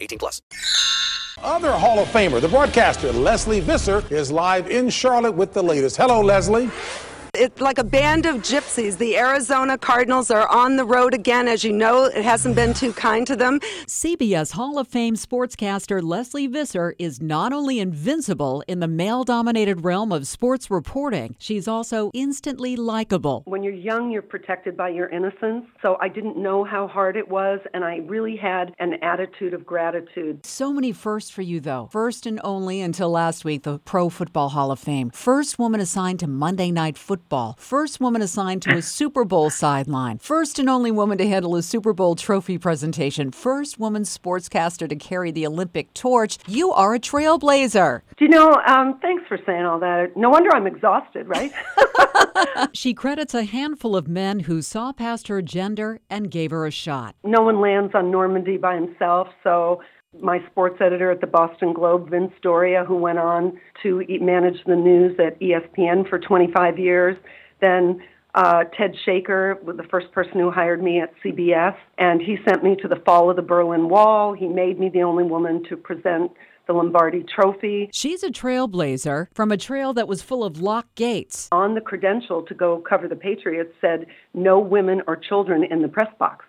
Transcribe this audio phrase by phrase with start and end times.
[0.00, 0.42] 18 plus.
[1.42, 5.96] Other Hall of Famer, the broadcaster Lesley Visser, is live in Charlotte with the latest.
[5.96, 6.68] Hello, Lesley.
[7.40, 8.98] It's like a band of gypsies.
[8.98, 11.46] The Arizona Cardinals are on the road again.
[11.46, 13.60] As you know, it hasn't been too kind to them.
[13.86, 19.84] CBS Hall of Fame sportscaster Lesley Visser is not only invincible in the male dominated
[19.84, 23.44] realm of sports reporting, she's also instantly likable.
[23.46, 25.64] When you're young, you're protected by your innocence.
[25.80, 29.64] So I didn't know how hard it was, and I really had an attitude of
[29.64, 30.44] gratitude.
[30.44, 31.88] So many firsts for you, though.
[31.92, 35.10] First and only until last week, the Pro Football Hall of Fame.
[35.10, 37.56] First woman assigned to Monday Night Football football.
[37.58, 40.16] First woman assigned to a Super Bowl sideline.
[40.18, 43.30] First and only woman to handle a Super Bowl trophy presentation.
[43.32, 46.38] First woman sportscaster to carry the Olympic torch.
[46.46, 48.00] You are a trailblazer.
[48.16, 50.16] Do you know, um, thanks for saying all that.
[50.16, 51.52] No wonder I'm exhausted, right?
[52.72, 56.70] she credits a handful of men who saw past her gender and gave her a
[56.70, 57.14] shot.
[57.24, 59.82] No one lands on Normandy by himself, so
[60.20, 64.76] my sports editor at the Boston Globe, Vince Doria, who went on to manage the
[64.76, 67.16] news at ESPN for 25 years.
[67.60, 68.02] Then
[68.34, 72.62] uh, Ted Shaker was the first person who hired me at CBS, and he sent
[72.62, 74.32] me to the fall of the Berlin Wall.
[74.32, 76.32] He made me the only woman to present
[76.66, 77.88] the Lombardi Trophy.
[77.92, 81.48] She's a trailblazer from a trail that was full of locked gates.
[81.50, 85.88] On the credential to go cover the Patriots said, no women or children in the
[85.88, 86.44] press box.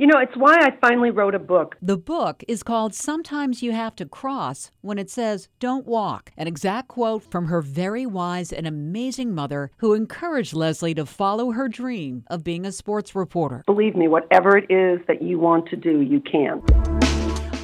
[0.00, 1.76] You know, it's why I finally wrote a book.
[1.82, 6.30] The book is called Sometimes You Have to Cross when it says, Don't Walk.
[6.36, 11.50] An exact quote from her very wise and amazing mother who encouraged Lesley to follow
[11.50, 13.64] her dream of being a sports reporter.
[13.66, 16.62] Believe me, whatever it is that you want to do, you can.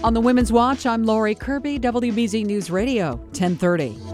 [0.03, 4.14] On the Women's Watch, I'm Lori Kirby, WBZ News Radio, 1030.